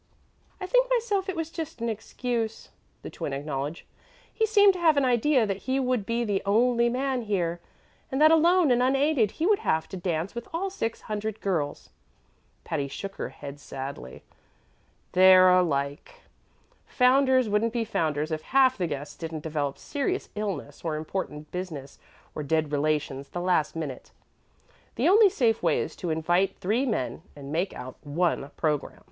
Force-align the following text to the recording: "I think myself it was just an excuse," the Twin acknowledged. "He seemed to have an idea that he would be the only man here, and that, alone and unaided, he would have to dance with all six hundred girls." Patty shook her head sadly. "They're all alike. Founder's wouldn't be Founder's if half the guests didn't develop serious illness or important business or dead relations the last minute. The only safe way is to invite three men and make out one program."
"I 0.59 0.65
think 0.65 0.87
myself 0.89 1.29
it 1.29 1.35
was 1.35 1.51
just 1.51 1.79
an 1.79 1.87
excuse," 1.87 2.69
the 3.03 3.11
Twin 3.11 3.33
acknowledged. 3.33 3.83
"He 4.33 4.47
seemed 4.47 4.73
to 4.73 4.79
have 4.79 4.97
an 4.97 5.05
idea 5.05 5.45
that 5.45 5.57
he 5.69 5.79
would 5.79 6.07
be 6.07 6.23
the 6.23 6.41
only 6.43 6.89
man 6.89 7.21
here, 7.21 7.59
and 8.11 8.19
that, 8.19 8.31
alone 8.31 8.71
and 8.71 8.81
unaided, 8.81 9.33
he 9.37 9.45
would 9.45 9.59
have 9.59 9.87
to 9.89 9.97
dance 9.97 10.33
with 10.33 10.47
all 10.55 10.71
six 10.71 11.01
hundred 11.01 11.39
girls." 11.39 11.91
Patty 12.63 12.87
shook 12.87 13.17
her 13.17 13.29
head 13.29 13.59
sadly. 13.59 14.23
"They're 15.11 15.49
all 15.51 15.61
alike. 15.61 16.21
Founder's 16.87 17.47
wouldn't 17.47 17.71
be 17.71 17.85
Founder's 17.85 18.31
if 18.31 18.41
half 18.41 18.79
the 18.79 18.87
guests 18.87 19.15
didn't 19.15 19.43
develop 19.43 19.77
serious 19.77 20.29
illness 20.33 20.83
or 20.83 20.95
important 20.95 21.51
business 21.51 21.99
or 22.33 22.41
dead 22.41 22.71
relations 22.71 23.29
the 23.29 23.39
last 23.39 23.75
minute. 23.75 24.09
The 24.95 25.07
only 25.07 25.29
safe 25.29 25.61
way 25.61 25.77
is 25.79 25.95
to 25.97 26.09
invite 26.09 26.55
three 26.57 26.87
men 26.87 27.21
and 27.35 27.51
make 27.51 27.75
out 27.75 27.97
one 28.01 28.49
program." 28.57 28.99